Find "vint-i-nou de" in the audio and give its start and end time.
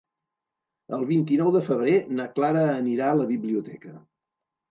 1.09-1.61